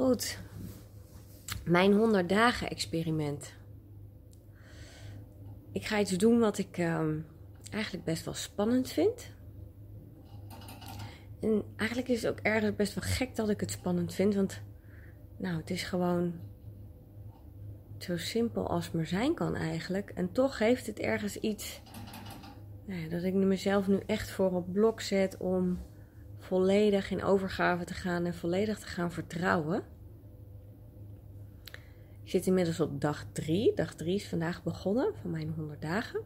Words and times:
Goed. 0.00 0.38
Mijn 1.64 1.92
100 1.92 2.28
dagen 2.28 2.70
experiment. 2.70 3.52
Ik 5.72 5.86
ga 5.86 6.00
iets 6.00 6.16
doen 6.16 6.38
wat 6.38 6.58
ik 6.58 6.78
ehm, 6.78 7.18
eigenlijk 7.70 8.04
best 8.04 8.24
wel 8.24 8.34
spannend 8.34 8.90
vind. 8.90 9.30
En 11.40 11.64
eigenlijk 11.76 12.08
is 12.08 12.22
het 12.22 12.30
ook 12.30 12.38
ergens 12.38 12.76
best 12.76 12.94
wel 12.94 13.04
gek 13.04 13.36
dat 13.36 13.48
ik 13.48 13.60
het 13.60 13.70
spannend 13.70 14.14
vind. 14.14 14.34
Want 14.34 14.62
nou, 15.36 15.56
het 15.56 15.70
is 15.70 15.82
gewoon 15.82 16.32
zo 17.98 18.16
simpel 18.16 18.68
als 18.68 18.90
maar 18.90 19.06
zijn 19.06 19.34
kan 19.34 19.56
eigenlijk. 19.56 20.10
En 20.10 20.32
toch 20.32 20.58
heeft 20.58 20.86
het 20.86 20.98
ergens 20.98 21.36
iets 21.36 21.80
nou 22.84 23.00
ja, 23.00 23.08
dat 23.08 23.22
ik 23.22 23.34
mezelf 23.34 23.86
nu 23.86 24.00
echt 24.06 24.30
voor 24.30 24.50
op 24.50 24.72
blok 24.72 25.00
zet 25.00 25.36
om 25.36 25.78
volledig 26.50 27.10
in 27.10 27.24
overgave 27.24 27.84
te 27.84 27.94
gaan 27.94 28.24
en 28.24 28.34
volledig 28.34 28.78
te 28.78 28.86
gaan 28.86 29.12
vertrouwen. 29.12 29.82
Ik 32.22 32.30
zit 32.30 32.46
inmiddels 32.46 32.80
op 32.80 33.00
dag 33.00 33.26
3. 33.32 33.74
Dag 33.74 33.94
3 33.94 34.14
is 34.14 34.28
vandaag 34.28 34.62
begonnen 34.62 35.12
van 35.20 35.30
mijn 35.30 35.52
100 35.56 35.82
dagen. 35.82 36.20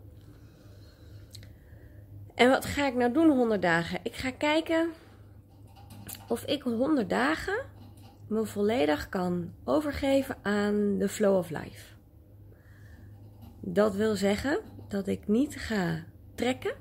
En 2.35 2.49
wat 2.49 2.65
ga 2.65 2.87
ik 2.87 2.95
nou 2.95 3.13
doen 3.13 3.29
100 3.29 3.63
dagen? 3.63 4.01
Ik 4.03 4.15
ga 4.15 4.31
kijken 4.31 4.91
of 6.29 6.45
ik 6.45 6.63
100 6.63 7.11
dagen 7.11 7.65
me 8.29 8.47
volledig 8.47 9.09
kan 9.09 9.53
overgeven 9.65 10.37
aan 10.43 10.99
de 10.99 11.09
flow 11.09 11.37
of 11.37 11.51
life. 11.51 11.95
Dat 13.61 13.95
wil 13.95 14.15
zeggen 14.15 14.61
dat 14.89 15.07
ik 15.07 15.29
niet 15.29 15.57
ga 15.57 16.05
trekken 16.35 16.75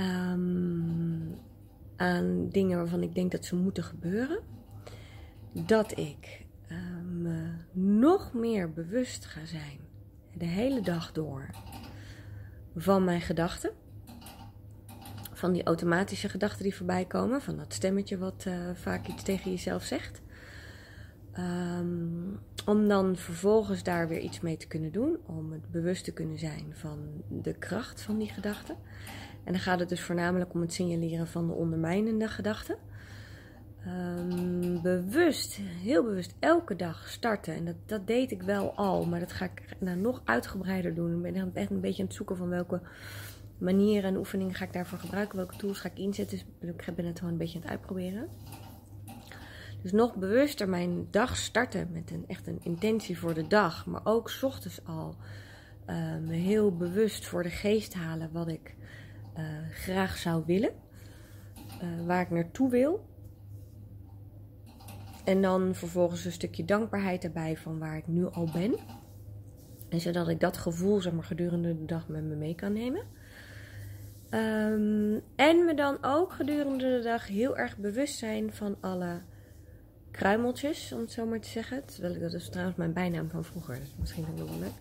um, 0.00 1.43
aan 1.96 2.48
dingen 2.48 2.76
waarvan 2.76 3.02
ik 3.02 3.14
denk 3.14 3.32
dat 3.32 3.44
ze 3.44 3.56
moeten 3.56 3.84
gebeuren. 3.84 4.40
Dat 5.52 5.98
ik 5.98 6.46
uh, 6.68 6.78
me 7.04 7.50
nog 7.72 8.32
meer 8.32 8.72
bewust 8.72 9.24
ga 9.24 9.44
zijn, 9.44 9.78
de 10.34 10.44
hele 10.44 10.80
dag 10.80 11.12
door, 11.12 11.50
van 12.76 13.04
mijn 13.04 13.20
gedachten. 13.20 13.70
Van 15.32 15.52
die 15.52 15.64
automatische 15.64 16.28
gedachten 16.28 16.62
die 16.62 16.74
voorbij 16.74 17.04
komen, 17.04 17.42
van 17.42 17.56
dat 17.56 17.72
stemmetje 17.72 18.18
wat 18.18 18.44
uh, 18.48 18.54
vaak 18.74 19.06
iets 19.06 19.22
tegen 19.22 19.50
jezelf 19.50 19.82
zegt. 19.82 20.22
Um, 21.38 22.38
om 22.66 22.88
dan 22.88 23.16
vervolgens 23.16 23.82
daar 23.82 24.08
weer 24.08 24.20
iets 24.20 24.40
mee 24.40 24.56
te 24.56 24.66
kunnen 24.66 24.92
doen, 24.92 25.18
om 25.26 25.52
het 25.52 25.70
bewust 25.70 26.04
te 26.04 26.12
kunnen 26.12 26.38
zijn 26.38 26.64
van 26.72 26.98
de 27.28 27.54
kracht 27.54 28.02
van 28.02 28.18
die 28.18 28.28
gedachten. 28.28 28.76
En 29.44 29.52
dan 29.52 29.60
gaat 29.60 29.80
het 29.80 29.88
dus 29.88 30.00
voornamelijk 30.00 30.54
om 30.54 30.60
het 30.60 30.72
signaleren 30.72 31.26
van 31.26 31.46
de 31.46 31.52
ondermijnende 31.52 32.28
gedachten. 32.28 32.76
Um, 33.86 34.82
bewust, 34.82 35.56
heel 35.56 36.02
bewust 36.02 36.34
elke 36.38 36.76
dag 36.76 37.08
starten. 37.08 37.54
En 37.54 37.64
dat, 37.64 37.76
dat 37.86 38.06
deed 38.06 38.30
ik 38.30 38.42
wel 38.42 38.74
al, 38.74 39.06
maar 39.06 39.20
dat 39.20 39.32
ga 39.32 39.44
ik 39.44 39.62
nou, 39.78 39.96
nog 39.96 40.22
uitgebreider 40.24 40.94
doen. 40.94 41.24
Ik 41.24 41.32
ben 41.32 41.54
echt 41.54 41.70
een 41.70 41.80
beetje 41.80 42.02
aan 42.02 42.08
het 42.08 42.16
zoeken 42.16 42.36
van 42.36 42.48
welke 42.48 42.80
manieren 43.58 44.10
en 44.10 44.16
oefeningen 44.16 44.54
ga 44.54 44.64
ik 44.64 44.72
daarvoor 44.72 44.98
gebruiken. 44.98 45.36
Welke 45.36 45.56
tools 45.56 45.80
ga 45.80 45.88
ik 45.88 45.98
inzetten. 45.98 46.38
Dus 46.60 46.70
ik 46.70 46.94
ben 46.94 47.06
het 47.06 47.18
gewoon 47.18 47.32
een 47.32 47.38
beetje 47.38 47.56
aan 47.56 47.62
het 47.62 47.70
uitproberen. 47.70 48.28
Dus 49.82 49.92
nog 49.92 50.14
bewuster 50.14 50.68
mijn 50.68 51.06
dag 51.10 51.36
starten 51.36 51.88
met 51.92 52.10
een, 52.10 52.24
echt 52.26 52.46
een 52.46 52.60
intentie 52.62 53.18
voor 53.18 53.34
de 53.34 53.46
dag. 53.46 53.86
Maar 53.86 54.00
ook 54.04 54.30
ochtends 54.42 54.80
al 54.84 55.16
me 56.26 56.34
heel 56.34 56.76
bewust 56.76 57.26
voor 57.26 57.42
de 57.42 57.50
geest 57.50 57.94
halen 57.94 58.32
wat 58.32 58.48
ik 58.48 58.74
uh, 59.38 59.44
graag 59.70 60.16
zou 60.16 60.42
willen. 60.46 60.70
Uh, 61.82 62.06
waar 62.06 62.22
ik 62.22 62.30
naartoe 62.30 62.70
wil. 62.70 63.04
En 65.24 65.42
dan 65.42 65.74
vervolgens 65.74 66.24
een 66.24 66.32
stukje 66.32 66.64
dankbaarheid 66.64 67.24
erbij 67.24 67.56
van 67.56 67.78
waar 67.78 67.96
ik 67.96 68.06
nu 68.06 68.26
al 68.26 68.48
ben. 68.52 68.74
En 69.88 70.00
zodat 70.00 70.28
ik 70.28 70.40
dat 70.40 70.56
gevoel 70.56 71.00
zeg 71.00 71.12
maar, 71.12 71.24
gedurende 71.24 71.78
de 71.78 71.84
dag 71.84 72.08
met 72.08 72.24
me 72.24 72.34
mee 72.34 72.54
kan 72.54 72.72
nemen. 72.72 73.02
Um, 74.30 75.22
en 75.36 75.64
me 75.64 75.72
dan 75.74 75.98
ook 76.00 76.32
gedurende 76.32 76.96
de 76.96 77.00
dag 77.02 77.26
heel 77.26 77.56
erg 77.56 77.76
bewust 77.76 78.18
zijn 78.18 78.52
van 78.52 78.76
alle 78.80 79.20
kruimeltjes, 80.10 80.92
om 80.92 81.00
het 81.00 81.12
zo 81.12 81.26
maar 81.26 81.40
te 81.40 81.48
zeggen. 81.48 81.84
Terwijl 81.86 82.14
ik, 82.14 82.20
dat 82.20 82.32
is 82.32 82.48
trouwens 82.48 82.76
mijn 82.76 82.92
bijnaam 82.92 83.30
van 83.30 83.44
vroeger, 83.44 83.78
dus 83.78 83.94
misschien 83.98 84.26
ook 84.30 84.48
wel 84.48 84.58
leuk. 84.58 84.78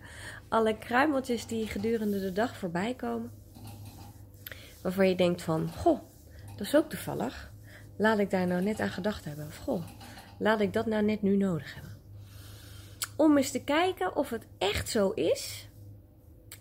Alle 0.48 0.78
kruimeltjes 0.78 1.48
die 1.48 1.68
gedurende 1.68 2.20
de 2.20 2.32
dag 2.32 2.58
voorbij 2.58 2.94
komen. 2.94 3.32
Waarvan 4.84 5.10
je 5.10 5.16
denkt 5.16 5.42
van, 5.42 5.70
goh, 5.70 6.00
dat 6.56 6.68
is 6.68 6.76
ook 6.76 6.90
toevallig. 6.90 7.52
Laat 7.98 8.20
ik 8.20 8.30
daar 8.30 8.48
nou 8.48 8.62
net 8.62 8.80
aan 8.80 8.90
gedacht 8.90 9.26
hebben. 9.26 9.46
Of 9.46 9.58
goh, 9.58 9.84
laat 10.40 10.62
ik 10.62 10.74
dat 10.74 10.86
nou 10.86 11.04
net 11.04 11.22
nu 11.22 11.38
nodig 11.38 11.74
hebben. 11.74 11.92
Om 13.18 13.38
eens 13.38 13.52
te 13.52 13.64
kijken 13.64 14.16
of 14.16 14.30
het 14.30 14.46
echt 14.58 14.90
zo 14.90 15.10
is. 15.10 15.70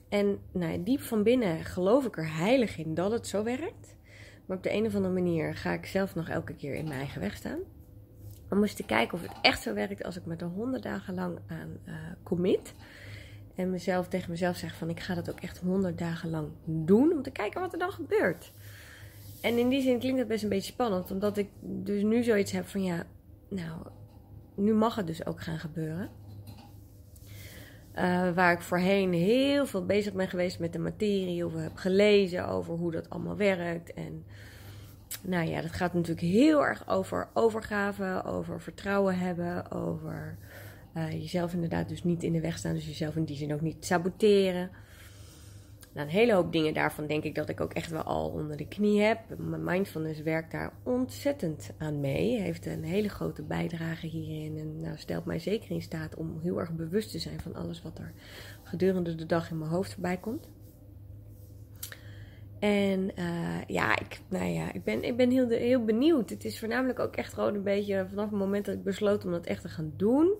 En 0.09 0.39
nou, 0.53 0.83
diep 0.83 1.01
van 1.01 1.23
binnen 1.23 1.65
geloof 1.65 2.05
ik 2.05 2.17
er 2.17 2.37
heilig 2.37 2.79
in 2.79 2.95
dat 2.95 3.11
het 3.11 3.27
zo 3.27 3.43
werkt. 3.43 3.97
Maar 4.47 4.57
op 4.57 4.63
de 4.63 4.73
een 4.73 4.87
of 4.87 4.95
andere 4.95 5.15
manier 5.15 5.55
ga 5.55 5.73
ik 5.73 5.87
zelf 5.87 6.15
nog 6.15 6.29
elke 6.29 6.55
keer 6.55 6.75
in 6.75 6.85
mijn 6.85 6.99
eigen 6.99 7.21
weg 7.21 7.37
staan. 7.37 7.59
Om 8.51 8.63
eens 8.63 8.75
te 8.75 8.85
kijken 8.85 9.15
of 9.15 9.23
het 9.23 9.37
echt 9.43 9.63
zo 9.63 9.75
werkt 9.75 10.05
als 10.05 10.17
ik 10.17 10.27
me 10.27 10.37
er 10.37 10.47
honderd 10.47 10.83
dagen 10.83 11.15
lang 11.15 11.39
aan 11.47 11.79
uh, 11.85 11.95
commit. 12.23 12.75
En 13.55 13.71
mezelf 13.71 14.09
tegen 14.09 14.31
mezelf 14.31 14.57
zeg 14.57 14.75
van 14.75 14.89
ik 14.89 15.01
ga 15.01 15.15
dat 15.15 15.31
ook 15.31 15.41
echt 15.41 15.59
honderd 15.59 15.99
dagen 15.99 16.31
lang 16.31 16.49
doen. 16.65 17.13
Om 17.13 17.23
te 17.23 17.31
kijken 17.31 17.61
wat 17.61 17.73
er 17.73 17.79
dan 17.79 17.93
gebeurt. 17.93 18.53
En 19.41 19.59
in 19.59 19.69
die 19.69 19.83
zin 19.83 19.99
klinkt 19.99 20.19
dat 20.19 20.29
best 20.29 20.43
een 20.43 20.49
beetje 20.49 20.73
spannend. 20.73 21.11
Omdat 21.11 21.37
ik 21.37 21.49
dus 21.61 22.03
nu 22.03 22.23
zoiets 22.23 22.53
heb 22.53 22.67
van 22.67 22.83
ja, 22.83 23.07
nou, 23.49 23.87
nu 24.55 24.75
mag 24.75 24.95
het 24.95 25.07
dus 25.07 25.27
ook 25.27 25.41
gaan 25.41 25.59
gebeuren. 25.59 26.11
Uh, 27.95 28.31
waar 28.31 28.53
ik 28.53 28.61
voorheen 28.61 29.13
heel 29.13 29.67
veel 29.67 29.87
bezig 29.87 30.13
ben 30.13 30.29
geweest 30.29 30.59
met 30.59 30.73
de 30.73 30.79
materie. 30.79 31.47
Of 31.47 31.55
heb 31.55 31.77
gelezen 31.77 32.49
over 32.49 32.75
hoe 32.75 32.91
dat 32.91 33.11
allemaal 33.11 33.37
werkt. 33.37 33.93
En 33.93 34.25
nou 35.23 35.49
ja, 35.49 35.61
dat 35.61 35.73
gaat 35.73 35.93
natuurlijk 35.93 36.27
heel 36.27 36.65
erg 36.65 36.89
over 36.89 37.29
overgave, 37.33 38.23
over 38.25 38.61
vertrouwen 38.61 39.19
hebben, 39.19 39.71
over 39.71 40.37
uh, 40.97 41.13
jezelf 41.13 41.53
inderdaad 41.53 41.89
dus 41.89 42.05
niet 42.05 42.23
in 42.23 42.33
de 42.33 42.41
weg 42.41 42.59
staan, 42.59 42.75
dus 42.75 42.87
jezelf 42.87 43.17
in 43.17 43.25
die 43.25 43.37
zin 43.37 43.55
ook 43.55 43.61
niet 43.61 43.85
saboteren. 43.85 44.71
Nou, 45.95 46.07
een 46.07 46.13
hele 46.13 46.33
hoop 46.33 46.53
dingen 46.53 46.75
daarvan 46.75 47.07
denk 47.07 47.25
ik 47.25 47.35
dat 47.35 47.49
ik 47.49 47.61
ook 47.61 47.73
echt 47.73 47.91
wel 47.91 48.03
al 48.03 48.29
onder 48.29 48.57
de 48.57 48.69
knie 48.69 49.01
heb. 49.01 49.19
Mijn 49.39 49.65
mindfulness 49.65 50.23
werkt 50.23 50.53
daar 50.53 50.73
ontzettend 50.83 51.71
aan 51.79 52.01
mee. 52.01 52.41
Heeft 52.41 52.67
een 52.67 52.85
hele 52.85 53.09
grote 53.09 53.43
bijdrage 53.43 54.07
hierin. 54.07 54.59
En 54.59 54.81
nou, 54.81 54.97
stelt 54.99 55.25
mij 55.25 55.39
zeker 55.39 55.71
in 55.71 55.83
staat 55.83 56.15
om 56.15 56.39
heel 56.43 56.61
erg 56.61 56.73
bewust 56.73 57.11
te 57.11 57.19
zijn 57.19 57.41
van 57.41 57.55
alles 57.55 57.83
wat 57.83 57.99
er 57.99 58.13
gedurende 58.63 59.15
de 59.15 59.27
dag 59.27 59.51
in 59.51 59.59
mijn 59.59 59.71
hoofd 59.71 59.93
voorbij 59.93 60.17
komt. 60.17 60.49
En 62.59 63.11
uh, 63.19 63.65
ja, 63.67 63.99
ik, 63.99 64.21
nou 64.29 64.45
ja, 64.45 64.73
ik 64.73 64.85
ben, 64.85 65.03
ik 65.03 65.17
ben 65.17 65.31
heel, 65.31 65.49
heel 65.49 65.85
benieuwd. 65.85 66.31
Het 66.31 66.45
is 66.45 66.59
voornamelijk 66.59 66.99
ook 66.99 67.17
echt 67.17 67.33
gewoon 67.33 67.55
een 67.55 67.63
beetje 67.63 68.07
vanaf 68.09 68.31
het 68.31 68.39
moment 68.39 68.65
dat 68.65 68.75
ik 68.75 68.83
besloot 68.83 69.25
om 69.25 69.31
dat 69.31 69.47
echt 69.47 69.63
te 69.63 69.69
gaan 69.69 69.93
doen. 69.97 70.35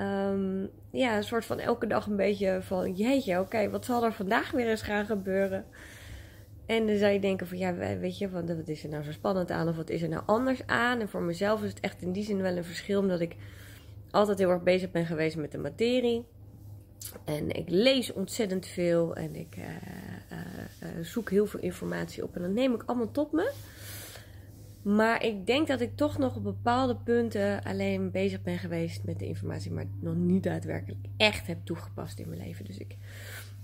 Um, 0.00 0.70
ja, 0.90 1.16
een 1.16 1.24
soort 1.24 1.44
van 1.44 1.58
elke 1.58 1.86
dag 1.86 2.06
een 2.06 2.16
beetje 2.16 2.58
van, 2.62 2.92
jeetje, 2.92 3.40
oké, 3.40 3.70
wat 3.70 3.84
zal 3.84 4.04
er 4.04 4.12
vandaag 4.12 4.50
weer 4.50 4.68
eens 4.68 4.82
gaan 4.82 5.06
gebeuren? 5.06 5.64
En 6.66 6.86
dan 6.86 6.96
zou 6.96 7.12
je 7.12 7.20
denken 7.20 7.46
van, 7.46 7.58
ja, 7.58 7.74
weet 7.74 8.18
je, 8.18 8.30
wat, 8.30 8.46
wat 8.46 8.68
is 8.68 8.82
er 8.82 8.88
nou 8.88 9.02
zo 9.02 9.12
spannend 9.12 9.50
aan 9.50 9.68
of 9.68 9.76
wat 9.76 9.90
is 9.90 10.02
er 10.02 10.08
nou 10.08 10.22
anders 10.26 10.66
aan? 10.66 11.00
En 11.00 11.08
voor 11.08 11.22
mezelf 11.22 11.62
is 11.62 11.70
het 11.70 11.80
echt 11.80 12.02
in 12.02 12.12
die 12.12 12.24
zin 12.24 12.42
wel 12.42 12.56
een 12.56 12.64
verschil, 12.64 13.00
omdat 13.00 13.20
ik 13.20 13.36
altijd 14.10 14.38
heel 14.38 14.50
erg 14.50 14.62
bezig 14.62 14.90
ben 14.90 15.06
geweest 15.06 15.36
met 15.36 15.52
de 15.52 15.58
materie. 15.58 16.24
En 17.24 17.50
ik 17.50 17.68
lees 17.68 18.12
ontzettend 18.12 18.66
veel 18.66 19.14
en 19.14 19.34
ik 19.34 19.56
uh, 19.58 19.64
uh, 19.64 20.98
uh, 20.98 21.04
zoek 21.04 21.30
heel 21.30 21.46
veel 21.46 21.60
informatie 21.60 22.22
op. 22.22 22.36
En 22.36 22.42
dat 22.42 22.50
neem 22.50 22.74
ik 22.74 22.82
allemaal 22.86 23.10
tot 23.10 23.32
me. 23.32 23.52
Maar 24.86 25.24
ik 25.24 25.46
denk 25.46 25.66
dat 25.66 25.80
ik 25.80 25.96
toch 25.96 26.18
nog 26.18 26.36
op 26.36 26.42
bepaalde 26.42 26.96
punten 26.96 27.62
alleen 27.62 28.10
bezig 28.10 28.42
ben 28.42 28.58
geweest 28.58 29.04
met 29.04 29.18
de 29.18 29.26
informatie, 29.26 29.70
maar 29.70 29.84
nog 30.00 30.14
niet 30.14 30.42
daadwerkelijk 30.42 31.06
echt 31.16 31.46
heb 31.46 31.58
toegepast 31.64 32.18
in 32.18 32.28
mijn 32.28 32.40
leven. 32.40 32.64
Dus 32.64 32.78
ik, 32.78 32.96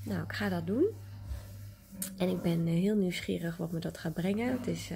nou, 0.04 0.22
ik 0.22 0.32
ga 0.32 0.48
dat 0.48 0.66
doen. 0.66 0.86
En 2.16 2.28
ik 2.28 2.42
ben 2.42 2.66
heel 2.66 2.96
nieuwsgierig 2.96 3.56
wat 3.56 3.72
me 3.72 3.78
dat 3.78 3.98
gaat 3.98 4.14
brengen. 4.14 4.52
Het 4.52 4.66
is 4.66 4.90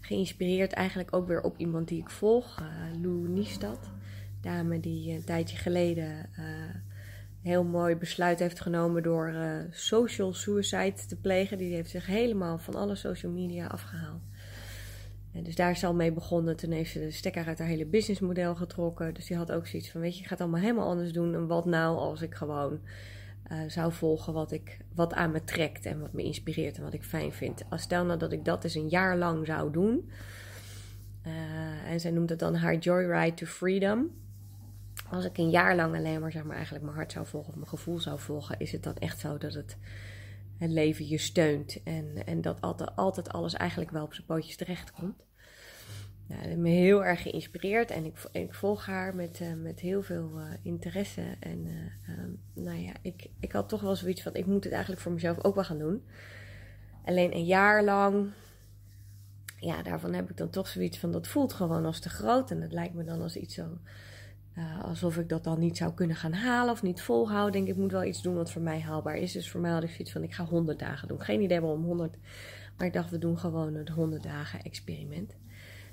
geïnspireerd 0.00 0.72
eigenlijk 0.72 1.14
ook 1.14 1.26
weer 1.26 1.42
op 1.42 1.58
iemand 1.58 1.88
die 1.88 2.00
ik 2.00 2.10
volg, 2.10 2.62
Lou 3.02 3.28
Niestad. 3.28 3.90
Dame 4.40 4.80
die 4.80 5.12
een 5.12 5.24
tijdje 5.24 5.56
geleden 5.56 6.30
heel 7.42 7.64
mooi 7.64 7.96
besluit 7.96 8.38
heeft 8.38 8.60
genomen 8.60 9.02
door 9.02 9.28
uh, 9.28 9.58
social 9.70 10.32
suicide 10.32 11.06
te 11.08 11.16
plegen. 11.16 11.58
Die 11.58 11.74
heeft 11.74 11.90
zich 11.90 12.06
helemaal 12.06 12.58
van 12.58 12.74
alle 12.74 12.94
social 12.94 13.32
media 13.32 13.66
afgehaald. 13.66 14.22
Dus 15.42 15.54
daar 15.54 15.70
is 15.70 15.84
al 15.84 15.94
mee 15.94 16.12
begonnen. 16.12 16.56
Toen 16.56 16.70
heeft 16.70 16.90
ze 16.90 16.98
de 16.98 17.10
stekker 17.10 17.46
uit 17.46 17.58
haar 17.58 17.68
hele 17.68 17.86
businessmodel 17.86 18.54
getrokken. 18.54 19.14
Dus 19.14 19.26
die 19.26 19.36
had 19.36 19.52
ook 19.52 19.66
zoiets 19.66 19.90
van: 19.90 20.00
Weet 20.00 20.14
je, 20.14 20.20
ik 20.20 20.26
ga 20.26 20.32
het 20.32 20.40
allemaal 20.40 20.60
helemaal 20.60 20.88
anders 20.88 21.12
doen. 21.12 21.34
En 21.34 21.46
wat 21.46 21.64
nou 21.64 21.98
als 21.98 22.22
ik 22.22 22.34
gewoon 22.34 22.80
uh, 23.52 23.58
zou 23.68 23.92
volgen 23.92 24.32
wat, 24.32 24.52
ik, 24.52 24.76
wat 24.94 25.14
aan 25.14 25.30
me 25.30 25.44
trekt 25.44 25.86
en 25.86 26.00
wat 26.00 26.12
me 26.12 26.22
inspireert 26.22 26.76
en 26.76 26.82
wat 26.82 26.92
ik 26.92 27.02
fijn 27.02 27.32
vind. 27.32 27.62
Als 27.68 27.82
stel 27.82 28.04
nou 28.04 28.18
dat 28.18 28.32
ik 28.32 28.44
dat 28.44 28.64
eens 28.64 28.74
een 28.74 28.88
jaar 28.88 29.16
lang 29.16 29.46
zou 29.46 29.72
doen. 29.72 30.10
en 31.86 32.00
zij 32.00 32.10
noemt 32.10 32.30
het 32.30 32.38
dan 32.38 32.54
haar 32.54 32.76
Joyride 32.76 33.34
to 33.34 33.46
Freedom. 33.46 34.10
Als 35.10 35.24
ik 35.24 35.38
een 35.38 35.50
jaar 35.50 35.76
lang 35.76 35.96
alleen 35.96 36.20
maar, 36.20 36.32
zeg 36.32 36.44
maar 36.44 36.54
eigenlijk 36.54 36.84
mijn 36.84 36.96
hart 36.96 37.12
zou 37.12 37.26
volgen 37.26 37.48
of 37.48 37.54
mijn 37.54 37.68
gevoel 37.68 37.98
zou 37.98 38.18
volgen, 38.18 38.58
is 38.58 38.72
het 38.72 38.82
dan 38.82 38.96
echt 38.96 39.18
zo 39.18 39.38
dat 39.38 39.54
het, 39.54 39.76
het 40.56 40.70
leven 40.70 41.08
je 41.08 41.18
steunt. 41.18 41.82
En, 41.82 42.26
en 42.26 42.40
dat 42.40 42.60
altijd, 42.60 42.96
altijd 42.96 43.28
alles 43.28 43.54
eigenlijk 43.54 43.90
wel 43.90 44.04
op 44.04 44.14
zijn 44.14 44.26
pootjes 44.26 44.56
terechtkomt. 44.56 45.27
Nou, 46.28 46.40
dat 46.40 46.48
heeft 46.48 46.60
me 46.60 46.68
heel 46.68 47.04
erg 47.04 47.22
geïnspireerd 47.22 47.90
en 47.90 48.04
ik, 48.04 48.14
ik 48.32 48.54
volg 48.54 48.86
haar 48.86 49.14
met, 49.14 49.40
uh, 49.40 49.54
met 49.54 49.80
heel 49.80 50.02
veel 50.02 50.30
uh, 50.36 50.44
interesse. 50.62 51.22
En 51.40 51.66
uh, 51.66 52.18
um, 52.18 52.40
nou 52.52 52.78
ja, 52.78 52.92
ik, 53.02 53.26
ik 53.40 53.52
had 53.52 53.68
toch 53.68 53.80
wel 53.80 53.96
zoiets 53.96 54.22
van: 54.22 54.34
ik 54.34 54.46
moet 54.46 54.64
het 54.64 54.72
eigenlijk 54.72 55.02
voor 55.02 55.12
mezelf 55.12 55.44
ook 55.44 55.54
wel 55.54 55.64
gaan 55.64 55.78
doen. 55.78 56.02
Alleen 57.04 57.34
een 57.34 57.44
jaar 57.44 57.84
lang, 57.84 58.30
ja, 59.56 59.82
daarvan 59.82 60.12
heb 60.12 60.30
ik 60.30 60.36
dan 60.36 60.50
toch 60.50 60.68
zoiets 60.68 60.98
van: 60.98 61.12
dat 61.12 61.28
voelt 61.28 61.52
gewoon 61.52 61.84
als 61.84 62.00
te 62.00 62.08
groot. 62.08 62.50
En 62.50 62.60
dat 62.60 62.72
lijkt 62.72 62.94
me 62.94 63.04
dan 63.04 63.22
als 63.22 63.36
iets 63.36 63.54
zo. 63.54 63.78
alsof 64.82 65.16
ik 65.16 65.28
dat 65.28 65.44
dan 65.44 65.58
niet 65.58 65.76
zou 65.76 65.92
kunnen 65.92 66.16
gaan 66.16 66.32
halen 66.32 66.72
of 66.72 66.82
niet 66.82 67.02
volhouden. 67.02 67.52
Denk 67.52 67.68
ik, 67.68 67.76
moet 67.76 67.92
wel 67.92 68.04
iets 68.04 68.22
doen 68.22 68.34
wat 68.34 68.50
voor 68.50 68.62
mij 68.62 68.80
haalbaar 68.80 69.16
is. 69.16 69.32
Dus 69.32 69.50
voor 69.50 69.60
mij 69.60 69.70
had 69.70 69.82
ik 69.82 69.90
zoiets 69.90 70.12
van: 70.12 70.22
ik 70.22 70.34
ga 70.34 70.44
100 70.44 70.78
dagen 70.78 71.08
doen. 71.08 71.20
Geen 71.20 71.40
idee 71.40 71.60
waarom 71.60 71.84
100. 71.84 72.16
Maar 72.76 72.86
ik 72.86 72.92
dacht, 72.92 73.10
we 73.10 73.18
doen 73.18 73.38
gewoon 73.38 73.74
het 73.74 73.88
100 73.88 74.22
dagen 74.22 74.62
experiment. 74.62 75.36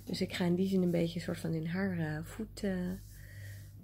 Dus 0.06 0.22
ik 0.22 0.34
ga 0.34 0.46
in 0.46 0.56
die 0.56 0.68
zin 0.68 0.82
een 0.82 0.92
beetje 0.92 1.20
soort 1.20 1.40
van 1.40 1.54
in 1.54 1.66
haar 1.66 2.24
voet, 2.26 2.64
uh, 2.64 2.92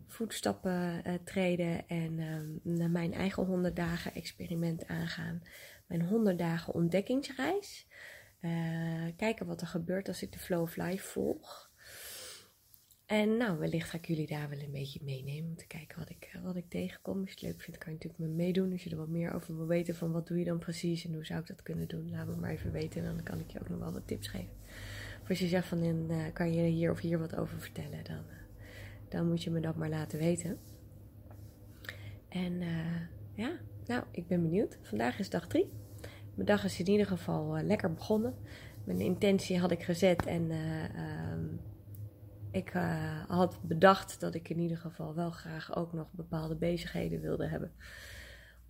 voetstappen 0.07 1.01
uh, 1.07 1.13
treden 1.23 1.87
en 1.87 2.15
naar 2.63 2.89
mijn 2.89 3.13
eigen 3.13 3.45
100 3.45 3.75
dagen 3.75 4.13
experiment 4.13 4.87
aangaan. 4.87 5.41
Mijn 5.87 6.01
100 6.01 6.37
dagen 6.37 6.73
ontdekkingsreis. 6.73 7.87
kijken 9.15 9.45
wat 9.45 9.61
er 9.61 9.67
gebeurt 9.67 10.07
als 10.07 10.21
ik 10.21 10.31
de 10.31 10.39
Flow 10.39 10.61
of 10.61 10.75
Life 10.75 11.07
volg. 11.07 11.71
En 13.11 13.37
nou, 13.37 13.59
wellicht 13.59 13.89
ga 13.89 13.97
ik 13.97 14.05
jullie 14.05 14.27
daar 14.27 14.49
wel 14.49 14.59
een 14.59 14.71
beetje 14.71 14.99
meenemen 15.03 15.49
om 15.49 15.55
te 15.55 15.67
kijken 15.67 15.99
wat 15.99 16.09
ik, 16.09 16.39
wat 16.43 16.55
ik 16.55 16.69
tegenkom. 16.69 17.19
Als 17.19 17.29
je 17.29 17.33
het 17.33 17.41
leuk 17.41 17.61
vindt, 17.61 17.79
kan 17.79 17.93
je 17.93 17.99
natuurlijk 18.01 18.37
meedoen. 18.37 18.71
Als 18.71 18.83
je 18.83 18.89
er 18.89 18.97
wat 18.97 19.07
meer 19.07 19.33
over 19.33 19.55
wil 19.57 19.67
weten 19.67 19.95
van 19.95 20.11
wat 20.11 20.27
doe 20.27 20.39
je 20.39 20.45
dan 20.45 20.59
precies 20.59 21.05
en 21.05 21.13
hoe 21.13 21.25
zou 21.25 21.39
ik 21.39 21.47
dat 21.47 21.63
kunnen 21.63 21.87
doen, 21.87 22.09
laat 22.09 22.27
me 22.27 22.35
maar 22.35 22.51
even 22.51 22.71
weten. 22.71 23.05
En 23.05 23.15
dan 23.15 23.23
kan 23.23 23.39
ik 23.39 23.51
je 23.51 23.59
ook 23.59 23.69
nog 23.69 23.79
wel 23.79 23.91
wat 23.91 24.07
tips 24.07 24.27
geven. 24.27 24.53
Als 25.31 25.39
je 25.39 25.47
zegt 25.47 25.67
van 25.67 25.83
uh, 25.83 26.17
kan 26.33 26.53
je 26.53 26.61
hier 26.61 26.91
of 26.91 26.99
hier 26.99 27.19
wat 27.19 27.35
over 27.35 27.59
vertellen, 27.59 28.03
dan, 28.03 28.15
uh, 28.15 28.35
dan 29.09 29.27
moet 29.27 29.43
je 29.43 29.49
me 29.49 29.59
dat 29.59 29.75
maar 29.75 29.89
laten 29.89 30.19
weten. 30.19 30.57
En 32.29 32.61
uh, 32.61 33.01
ja, 33.33 33.51
nou, 33.85 34.03
ik 34.11 34.27
ben 34.27 34.41
benieuwd. 34.41 34.77
Vandaag 34.81 35.19
is 35.19 35.29
dag 35.29 35.47
3. 35.47 35.71
Mijn 36.33 36.47
dag 36.47 36.63
is 36.63 36.79
in 36.79 36.87
ieder 36.89 37.05
geval 37.05 37.61
lekker 37.61 37.93
begonnen. 37.93 38.35
Mijn 38.83 38.99
intentie 38.99 39.59
had 39.59 39.71
ik 39.71 39.83
gezet 39.83 40.25
en 40.25 40.51
ehm, 40.51 41.45
ik 42.51 42.69
had 43.27 43.59
bedacht 43.61 44.19
dat 44.19 44.35
ik 44.35 44.49
in 44.49 44.59
ieder 44.59 44.77
geval 44.77 45.15
wel 45.15 45.31
graag 45.31 45.75
ook 45.75 45.93
nog 45.93 46.11
bepaalde 46.11 46.55
bezigheden 46.55 47.21
wilde 47.21 47.47
hebben 47.47 47.71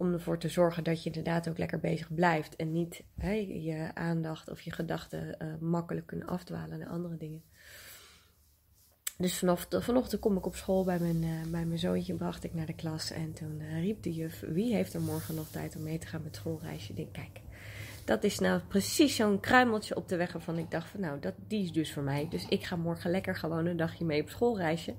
om 0.02 0.14
ervoor 0.14 0.38
te 0.38 0.50
zorgen 0.50 0.84
dat 0.84 1.04
je 1.04 1.10
inderdaad 1.10 1.50
ook 1.50 1.58
lekker 1.58 1.80
bezig 1.80 2.14
blijft. 2.14 2.56
En 2.56 2.72
niet 2.72 3.04
je 3.64 3.92
aandacht 3.94 4.50
of 4.50 4.62
je 4.62 4.72
gedachten 4.72 5.38
uh, 5.42 5.54
makkelijk 5.60 6.08
kunnen 6.08 6.28
afdwalen 6.28 6.80
naar 6.80 6.88
andere 6.88 7.18
dingen. 7.18 7.42
Dus 9.18 9.44
vanochtend 9.70 10.20
kom 10.20 10.38
ik 10.38 10.46
op 10.46 10.56
school 10.56 10.84
bij 10.84 11.00
mijn, 11.00 11.24
uh, 11.24 11.52
bij 11.52 11.66
mijn 11.66 11.80
zoontje, 11.80 12.14
bracht 12.14 12.44
ik 12.44 12.54
naar 12.54 12.66
de 12.66 12.74
klas. 12.74 13.12
En 13.12 13.34
toen 13.34 13.60
uh, 13.60 13.82
riep 13.82 14.04
de 14.04 14.14
juf, 14.14 14.44
wie 14.48 14.74
heeft 14.74 14.94
er 14.94 15.02
morgen 15.02 15.36
nog 15.36 15.48
tijd 15.48 15.76
om 15.76 15.84
mee 15.84 15.98
te 15.98 16.08
gaan 16.08 16.24
met 16.24 16.36
schoolreisje? 16.36 16.90
Ik 16.90 16.96
denk, 16.96 17.14
kijk, 17.14 17.42
dat 18.06 18.24
is 18.24 18.40
nou 18.40 18.62
precies 18.68 19.16
zo'n 19.16 19.40
kruimeltje 19.40 19.96
op 19.96 20.10
de 20.10 20.16
weg 20.16 20.34
waarvan 20.34 20.58
ik 20.58 20.72
dacht 20.72 20.90
van 20.90 21.00
nou, 21.00 21.20
dat, 21.20 21.34
die 21.48 21.64
is 21.64 21.72
dus 21.72 21.94
voor 21.94 22.04
mij. 22.04 22.28
Dus 22.30 22.46
ik 22.48 22.64
ga 22.64 22.76
morgen 22.76 23.12
lekker 23.12 23.36
gewoon 23.36 23.66
een 23.66 23.78
dagje 23.78 24.06
mee 24.06 24.22
op 24.22 24.30
schoolreisje. 24.30 24.94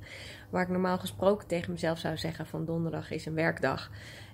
Waar 0.50 0.62
ik 0.62 0.68
normaal 0.68 0.98
gesproken 0.98 1.48
tegen 1.48 1.72
mezelf 1.72 1.98
zou 1.98 2.16
zeggen 2.16 2.46
van 2.46 2.64
donderdag 2.64 3.10
is 3.10 3.26
een 3.26 3.34
werkdag. 3.34 3.90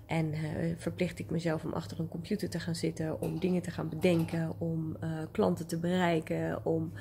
En 0.08 0.34
uh, 0.34 0.40
verplicht 0.76 1.18
ik 1.18 1.30
mezelf 1.30 1.64
om 1.64 1.72
achter 1.72 2.00
een 2.00 2.08
computer 2.08 2.50
te 2.50 2.60
gaan 2.60 2.74
zitten, 2.74 3.20
om 3.20 3.38
dingen 3.38 3.62
te 3.62 3.70
gaan 3.70 3.88
bedenken, 3.88 4.52
om 4.58 4.96
uh, 5.04 5.10
klanten 5.30 5.66
te 5.66 5.78
bereiken, 5.78 6.64
om 6.64 6.92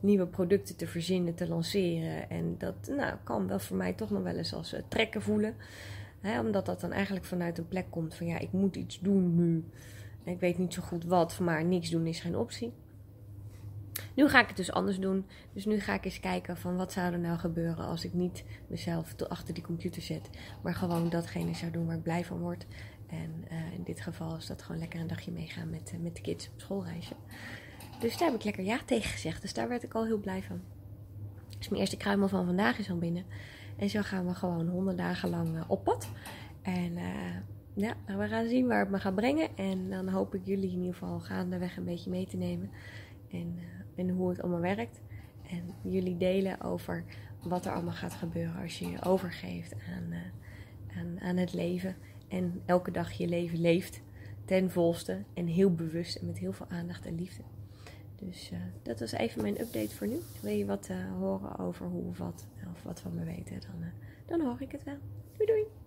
nieuwe 0.00 0.26
producten 0.26 0.76
te 0.76 0.86
verzinnen, 0.86 1.34
te 1.34 1.48
lanceren. 1.48 2.30
En 2.30 2.54
dat 2.58 2.90
nou, 2.96 3.14
kan 3.24 3.46
wel 3.46 3.58
voor 3.58 3.76
mij 3.76 3.92
toch 3.92 4.10
nog 4.10 4.22
wel 4.22 4.36
eens 4.36 4.54
als 4.54 4.74
uh, 4.74 4.80
trekken 4.88 5.22
voelen. 5.22 5.54
Hè, 6.20 6.40
omdat 6.40 6.66
dat 6.66 6.80
dan 6.80 6.92
eigenlijk 6.92 7.24
vanuit 7.24 7.58
een 7.58 7.68
plek 7.68 7.86
komt 7.90 8.14
van 8.14 8.26
ja, 8.26 8.38
ik 8.38 8.52
moet 8.52 8.76
iets 8.76 9.00
doen 9.00 9.34
nu. 9.34 9.64
Ik 10.24 10.40
weet 10.40 10.58
niet 10.58 10.74
zo 10.74 10.82
goed 10.82 11.04
wat, 11.04 11.38
maar 11.38 11.64
niks 11.64 11.90
doen 11.90 12.06
is 12.06 12.20
geen 12.20 12.36
optie. 12.36 12.72
Nu 14.14 14.28
ga 14.28 14.40
ik 14.40 14.48
het 14.48 14.56
dus 14.56 14.72
anders 14.72 14.98
doen. 14.98 15.26
Dus 15.52 15.64
nu 15.64 15.80
ga 15.80 15.94
ik 15.94 16.04
eens 16.04 16.20
kijken 16.20 16.56
van 16.56 16.76
wat 16.76 16.92
zou 16.92 17.12
er 17.12 17.18
nou 17.18 17.38
gebeuren 17.38 17.84
als 17.84 18.04
ik 18.04 18.12
niet 18.12 18.44
mezelf 18.66 19.14
achter 19.28 19.54
die 19.54 19.62
computer 19.62 20.02
zet. 20.02 20.30
Maar 20.62 20.74
gewoon 20.74 21.08
datgene 21.08 21.54
zou 21.54 21.70
doen 21.70 21.86
waar 21.86 21.96
ik 21.96 22.02
blij 22.02 22.24
van 22.24 22.38
word. 22.38 22.66
En 23.06 23.44
uh, 23.52 23.72
in 23.72 23.82
dit 23.82 24.00
geval 24.00 24.36
is 24.36 24.46
dat 24.46 24.62
gewoon 24.62 24.80
lekker 24.80 25.00
een 25.00 25.06
dagje 25.06 25.30
meegaan 25.30 25.70
met, 25.70 25.92
uh, 25.94 26.00
met 26.00 26.16
de 26.16 26.22
kids 26.22 26.48
op 26.48 26.60
schoolreisje. 26.60 27.14
Dus 28.00 28.18
daar 28.18 28.28
heb 28.28 28.38
ik 28.38 28.44
lekker 28.44 28.64
ja 28.64 28.78
tegen 28.84 29.10
gezegd. 29.10 29.42
Dus 29.42 29.54
daar 29.54 29.68
werd 29.68 29.82
ik 29.82 29.94
al 29.94 30.04
heel 30.04 30.18
blij 30.18 30.42
van. 30.42 30.60
Dus 31.58 31.68
mijn 31.68 31.80
eerste 31.80 31.96
kruimel 31.96 32.28
van 32.28 32.46
vandaag 32.46 32.78
is 32.78 32.90
al 32.90 32.98
binnen. 32.98 33.24
En 33.76 33.90
zo 33.90 34.02
gaan 34.02 34.26
we 34.26 34.34
gewoon 34.34 34.68
honderd 34.68 34.98
dagen 34.98 35.30
lang 35.30 35.56
uh, 35.56 35.62
op 35.66 35.84
pad. 35.84 36.08
En 36.62 36.98
ja, 37.74 37.94
we 38.06 38.28
gaan 38.28 38.48
zien 38.48 38.66
waar 38.66 38.80
het 38.80 38.90
me 38.90 38.98
gaat 38.98 39.14
brengen. 39.14 39.56
En 39.56 39.90
dan 39.90 40.08
hoop 40.08 40.34
ik 40.34 40.40
jullie 40.44 40.70
in 40.70 40.78
ieder 40.78 40.92
geval 40.92 41.20
gaandeweg 41.20 41.76
een 41.76 41.84
beetje 41.84 42.10
mee 42.10 42.26
te 42.26 42.36
nemen. 42.36 42.70
En 43.30 43.58
en 43.96 44.08
hoe 44.08 44.28
het 44.28 44.42
allemaal 44.42 44.60
werkt. 44.60 45.00
En 45.50 45.90
jullie 45.90 46.16
delen 46.16 46.60
over 46.60 47.04
wat 47.42 47.66
er 47.66 47.72
allemaal 47.72 47.94
gaat 47.94 48.14
gebeuren 48.14 48.62
als 48.62 48.78
je 48.78 48.90
je 48.90 49.02
overgeeft 49.02 49.74
aan, 49.74 50.12
uh, 50.12 50.18
aan, 50.98 51.20
aan 51.20 51.36
het 51.36 51.52
leven. 51.52 51.96
En 52.28 52.62
elke 52.64 52.90
dag 52.90 53.12
je 53.12 53.28
leven 53.28 53.60
leeft 53.60 54.00
ten 54.44 54.70
volste 54.70 55.24
en 55.34 55.46
heel 55.46 55.74
bewust 55.74 56.16
en 56.16 56.26
met 56.26 56.38
heel 56.38 56.52
veel 56.52 56.66
aandacht 56.68 57.06
en 57.06 57.14
liefde. 57.14 57.42
Dus 58.16 58.50
uh, 58.52 58.58
dat 58.82 59.00
was 59.00 59.12
even 59.12 59.42
mijn 59.42 59.60
update 59.60 59.94
voor 59.94 60.06
nu. 60.06 60.18
Wil 60.42 60.52
je 60.52 60.66
wat 60.66 60.88
uh, 60.90 60.96
horen 61.18 61.58
over 61.58 61.86
hoe 61.86 62.08
of 62.08 62.18
wat, 62.18 62.46
of 62.72 62.82
wat 62.82 63.00
van 63.00 63.14
me 63.14 63.24
weten, 63.24 63.60
dan, 63.60 63.90
dan 64.26 64.46
hoor 64.46 64.60
ik 64.60 64.72
het 64.72 64.84
wel. 64.84 64.98
Doei 65.36 65.46
doei! 65.46 65.85